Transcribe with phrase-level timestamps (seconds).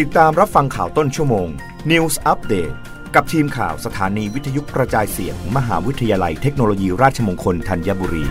[0.00, 1.48] ติดตามรับฟังข่าวต้นชั่วโมง
[1.90, 2.74] News Update
[3.14, 8.24] กับทีมข่าวสถานีวิทยุกระจายเสียงมหาวิทยาลัยเทคโนโลยีราชมงคลธัญบุรี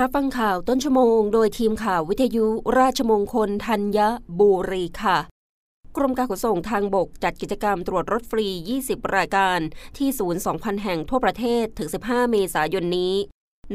[0.00, 2.46] รับฟังข่าวต้นชั่วโมง โดยทีมข่าววิทยุ
[2.78, 3.98] ราชมงคลธัญ
[4.40, 5.18] บุรีค่ะ
[5.96, 8.46] กรมการขนส่งทางบกจัดกิจกรรมตรวจรถฟรี
[8.80, 9.58] 20 รายการ
[9.96, 13.14] ที่ศูนย์ 2,000 แห่งทั่วประเทศ ถึง 15 เมษายนนี้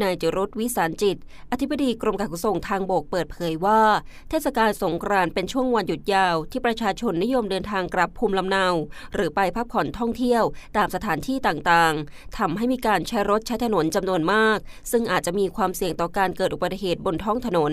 [0.02, 1.18] นายจรุธวิสารจิต
[1.52, 3.82] อธิบดีกรมการขนส่งทางบกเปิดเผยว่า
[4.30, 8.68] เทศกาลสงกรานต์เป็นช่วงวันหยุดยาว ที่ประชาชนนิยมเดินทางกลับภูมิลำเนา
[9.14, 10.44] หรือไปพักผ่อนท่องเที่ยว
[10.78, 14.58] ตามสถานที่ต่างๆทำให้มีการใช้รถใช้ถนนจำนวนมาก
[14.92, 17.72] ซึ่งอาจจะมีความเสี่ยงต่อการเกิดอุบัติเหตุบนท้องถนน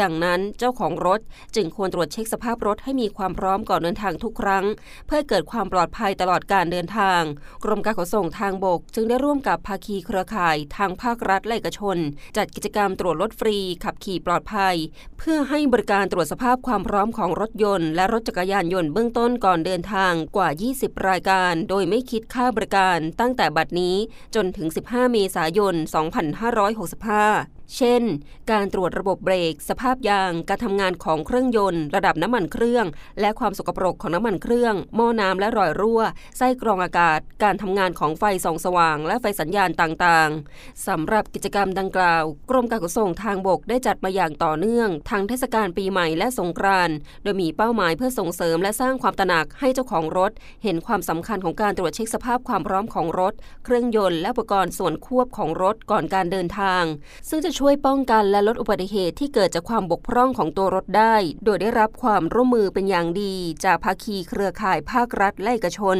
[0.00, 1.20] ดังนั้นเจ้าของรถ
[1.54, 4.64] จึงควรตรวจเช็คสภาพรถให้มีความพร้อมก่อนเดินทางทุกครั้ง
[5.06, 7.20] เพื่อเกิดความปลอดภัยตลอดการเดินทาง
[7.64, 11.96] กรมการขนส่งทางบก จึงได้ร่วมกับภาคีเครือข่ายทางภาครัฐและเอกชน
[12.36, 14.76] จัดกิจกรรมตรวจรถฟรี ขับขี่ปลอดภัย
[15.18, 20.48] เพื่อให้บริการตรวจสภาพความพร้อมของรถยนต์ และรถจักรยานยนต์เบื้องต้นก่อนเดินทางกว่า
[20.78, 23.96] 20 รายการ โดยไม่คิดค่าบริการตั้งแต่บัดนี้
[24.34, 28.02] จนถึง 15 เมษายน 2565 เช่น
[28.50, 32.86] การตรวจระบบเบรก สภาพยาง การทำงานของเครื่องยนต์ ระดับน้ำมันเครื่อง
[33.20, 36.00] และความสกปรกของน้ำมันเครื่อง หม้อน้ำและรอยรั่ว
[36.38, 50.32] ไส้กรองอากาศ การทำงานของไฟส่องสว่าง และไฟสัญญาณต่างๆ สำหรับกิจกรรมดังกล่าว กรมการขนส่งทางบกได้จัดมาอย่างต่อเนื่อง ทั้งเทศกาลปีใหม่และสงกรานต์ โดยมีเป้าหมายเพื่อส่งเสริมและสร้างความตระหนักให้เจ้าของรถ
[50.64, 53.32] เห็นความสำคัญของการตรวจเช็คสภาพความพร้อมของรถ
[53.64, 56.82] เครื่องยนต์และอุปกรณ์ส่วนควบของรถก่อนการเดินทาง
[57.28, 65.98] ซึ่งจะช่วยป้องกันและลดอุบัติเหตุที่เกิดจากความบกพร่องของตัวรถได้ โดยได้รับความร่วมมือเป็นอย่างดี จากภาคีเครือข่ายภาครัฐและเอกชน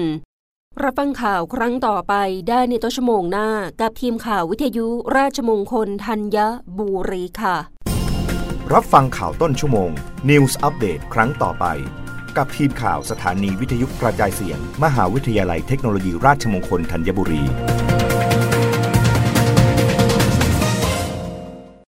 [0.82, 2.14] รับฟังข่าวครั้งต่อไป
[2.48, 3.48] ได้ในต้นชั่วโมงหน้า
[3.80, 6.38] กับทีมข่าววิทยุราชมงคลธัญ
[6.78, 7.56] บุรีค่ะ
[8.72, 9.90] รับฟังข่าวต้นชั่วโมง
[10.30, 11.66] News อัปเดตครั้งต่อไป
[12.36, 17.44] กับทีมข่าวสถานีวิทยุกระจายเสียง มหาวิทยาลัยเทคโนโลยีราชมงคลธัญบุรี